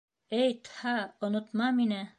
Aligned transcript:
Эй, 0.37 0.55
Тһа, 0.69 0.95
онотма 1.29 1.71
мине! 1.81 2.05